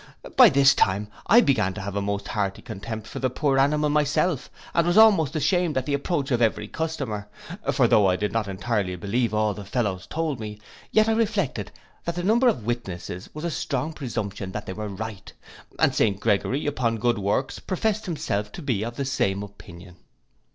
By 0.35 0.49
this 0.49 0.73
time 0.73 1.09
I 1.27 1.41
began 1.41 1.75
to 1.75 1.81
have 1.81 1.95
a 1.95 2.01
most 2.01 2.29
hearty 2.29 2.63
contempt 2.63 3.05
for 3.05 3.19
the 3.19 3.29
poor 3.29 3.59
animal 3.59 3.91
myself, 3.91 4.49
and 4.73 4.87
was 4.87 4.97
almost 4.97 5.35
ashamed 5.35 5.77
at 5.77 5.85
the 5.85 5.93
approach 5.93 6.31
of 6.31 6.41
every 6.41 6.67
customer; 6.67 7.29
for 7.71 7.87
though 7.87 8.07
I 8.07 8.15
did 8.15 8.31
not 8.31 8.47
entirely 8.47 8.95
believe 8.95 9.31
all 9.31 9.53
the 9.53 9.63
fellows 9.63 10.07
told 10.07 10.39
me; 10.39 10.57
yet 10.91 11.07
I 11.07 11.11
reflected 11.11 11.71
that 12.05 12.15
the 12.15 12.23
number 12.23 12.47
of 12.47 12.65
witnesses 12.65 13.29
was 13.35 13.45
a 13.45 13.51
strong 13.51 13.93
presumption 13.93 14.53
they 14.53 14.73
were 14.73 14.87
right, 14.89 15.31
and 15.77 15.93
St 15.93 16.19
Gregory, 16.19 16.65
upon 16.65 16.97
good 16.97 17.19
works, 17.19 17.59
professes 17.59 18.05
himself 18.05 18.51
to 18.53 18.63
be 18.63 18.81
of 18.83 18.95
the 18.95 19.05
same 19.05 19.43
opinion. 19.43 19.97